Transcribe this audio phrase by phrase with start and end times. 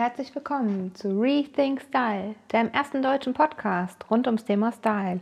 [0.00, 5.20] herzlich willkommen zu Rethink Style, deinem ersten deutschen Podcast rund ums Thema Style.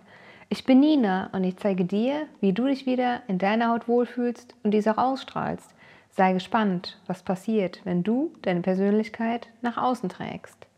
[0.50, 4.54] Ich bin Nina und ich zeige dir, wie du dich wieder in deiner Haut wohlfühlst
[4.62, 5.74] und diese auch ausstrahlst.
[6.10, 10.68] Sei gespannt, was passiert, wenn du deine Persönlichkeit nach außen trägst.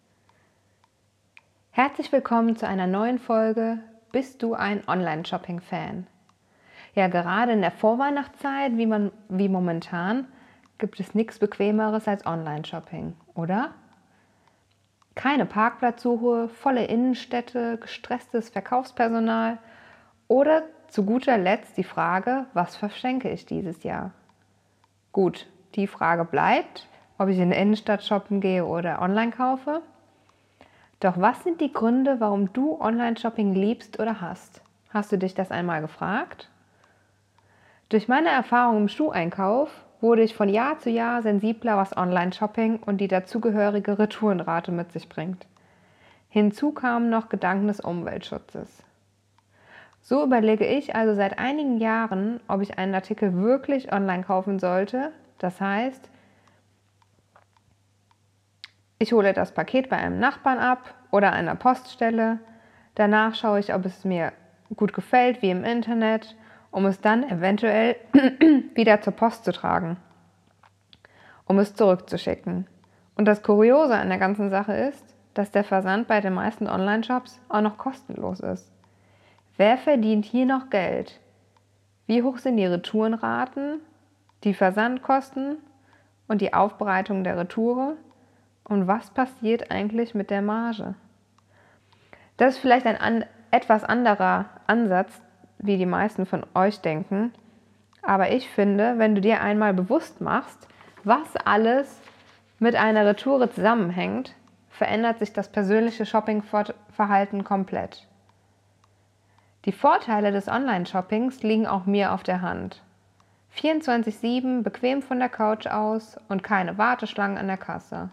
[1.71, 3.81] Herzlich willkommen zu einer neuen Folge.
[4.13, 6.07] Bist du ein Online-Shopping-Fan?
[6.95, 10.27] Ja, gerade in der Vorweihnachtszeit, wie, man, wie momentan,
[10.79, 13.75] gibt es nichts Bequemeres als Online-Shopping, oder?
[15.15, 19.59] Keine Parkplatzsuche, volle Innenstädte, gestresstes Verkaufspersonal
[20.29, 24.13] oder zu guter Letzt die Frage, was verschenke ich dieses Jahr?
[25.13, 29.83] Gut, die Frage bleibt, ob ich in der Innenstadt shoppen gehe oder online kaufe.
[31.01, 34.63] Doch was sind die Gründe, warum du Online-Shopping liebst oder hast?
[34.91, 36.51] Hast du dich das einmal gefragt?
[37.89, 42.99] Durch meine Erfahrung im Schuheinkauf wurde ich von Jahr zu Jahr sensibler, was Online-Shopping und
[42.99, 45.47] die dazugehörige Retourenrate mit sich bringt.
[46.29, 48.85] Hinzu kamen noch Gedanken des Umweltschutzes.
[50.01, 55.13] So überlege ich also seit einigen Jahren, ob ich einen Artikel wirklich online kaufen sollte.
[55.39, 56.11] Das heißt,
[58.99, 62.39] ich hole das Paket bei einem Nachbarn ab oder einer Poststelle.
[62.95, 64.33] Danach schaue ich, ob es mir
[64.77, 66.37] gut gefällt, wie im Internet
[66.71, 67.97] um es dann eventuell
[68.75, 69.97] wieder zur Post zu tragen,
[71.47, 72.67] um es zurückzuschicken.
[73.17, 77.41] Und das Kuriose an der ganzen Sache ist, dass der Versand bei den meisten Online-Shops
[77.49, 78.71] auch noch kostenlos ist.
[79.57, 81.21] Wer verdient hier noch Geld?
[82.07, 83.81] Wie hoch sind die Retourenraten,
[84.43, 85.59] die Versandkosten
[86.29, 87.97] und die Aufbereitung der Retoure?
[88.65, 90.95] Und was passiert eigentlich mit der Marge?
[92.37, 95.21] Das ist vielleicht ein an, etwas anderer Ansatz,
[95.63, 97.33] wie die meisten von euch denken.
[98.03, 100.69] Aber ich finde, wenn du dir einmal bewusst machst,
[101.05, 102.01] was alles
[102.59, 104.35] mit einer Retoure zusammenhängt,
[104.69, 108.07] verändert sich das persönliche Shoppingverhalten komplett.
[109.67, 112.83] Die Vorteile des Online-Shoppings liegen auch mir auf der Hand.
[113.57, 118.11] 24-7 bequem von der Couch aus und keine Warteschlangen an der Kasse.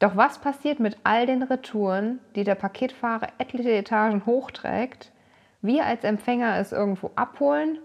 [0.00, 5.12] Doch was passiert mit all den Retouren, die der Paketfahrer etliche Etagen hochträgt,
[5.60, 7.78] wir als Empfänger es irgendwo abholen,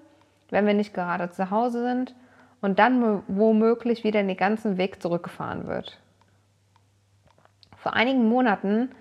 [0.49, 2.15] wenn wir nicht gerade zu Hause sind
[2.61, 5.99] und dann womöglich wieder den ganzen Weg zurückgefahren wird.
[7.75, 8.91] Vor einigen Monaten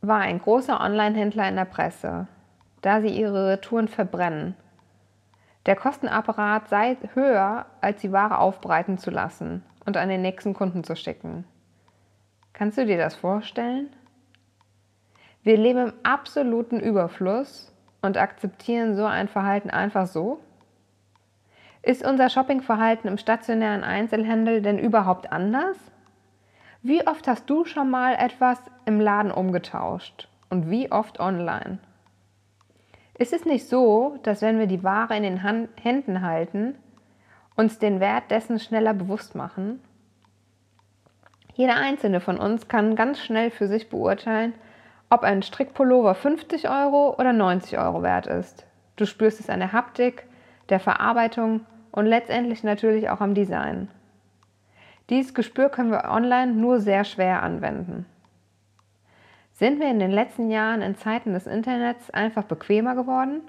[0.00, 2.28] war ein großer Online-Händler in der Presse,
[2.80, 4.54] da sie ihre Retouren verbrennen.
[5.66, 10.84] Der Kostenapparat sei höher, als die Ware aufbereiten zu lassen und an den nächsten Kunden
[10.84, 11.44] zu schicken.
[12.54, 13.90] Kannst du dir das vorstellen?
[15.42, 17.72] Wir leben im absoluten Überfluss
[18.02, 20.40] und akzeptieren so ein Verhalten einfach so?
[21.82, 25.76] Ist unser Shoppingverhalten im stationären Einzelhandel denn überhaupt anders?
[26.82, 31.78] Wie oft hast du schon mal etwas im Laden umgetauscht und wie oft online?
[33.18, 36.76] Ist es nicht so, dass wenn wir die Ware in den Hand Händen halten,
[37.56, 39.82] uns den Wert dessen schneller bewusst machen?
[41.54, 44.54] Jeder einzelne von uns kann ganz schnell für sich beurteilen,
[45.10, 48.66] ob ein Strickpullover 50 Euro oder 90 Euro wert ist.
[48.96, 50.26] Du spürst es an der Haptik,
[50.68, 53.88] der Verarbeitung und letztendlich natürlich auch am Design.
[55.10, 58.04] Dieses Gespür können wir online nur sehr schwer anwenden.
[59.52, 63.40] Sind wir in den letzten Jahren in Zeiten des Internets einfach bequemer geworden?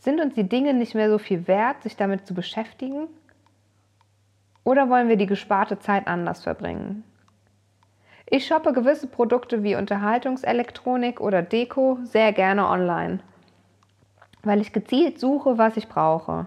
[0.00, 3.08] Sind uns die Dinge nicht mehr so viel wert, sich damit zu beschäftigen?
[4.64, 7.04] Oder wollen wir die gesparte Zeit anders verbringen?
[8.30, 13.20] Ich shoppe gewisse Produkte wie Unterhaltungselektronik oder Deko sehr gerne online,
[14.42, 16.44] weil ich gezielt suche, was ich brauche.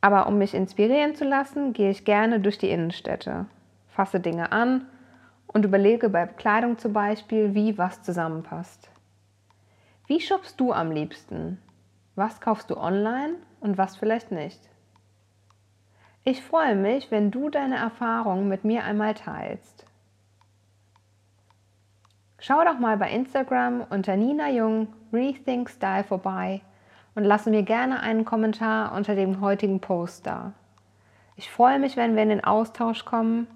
[0.00, 3.44] Aber um mich inspirieren zu lassen, gehe ich gerne durch die Innenstädte,
[3.88, 4.86] fasse Dinge an
[5.48, 8.88] und überlege bei Kleidung zum Beispiel, wie was zusammenpasst.
[10.06, 11.60] Wie shoppst du am liebsten?
[12.14, 14.60] Was kaufst du online und was vielleicht nicht?
[16.24, 19.86] Ich freue mich, wenn du deine Erfahrungen mit mir einmal teilst.
[22.44, 26.60] Schau doch mal bei Instagram unter Nina Jung Rethink Style vorbei
[27.14, 30.52] und lasse mir gerne einen Kommentar unter dem heutigen Post da.
[31.36, 33.46] Ich freue mich, wenn wir in den Austausch kommen.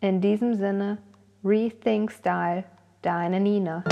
[0.00, 0.98] In diesem Sinne,
[1.44, 2.64] Rethink Style,
[3.02, 3.84] deine Nina.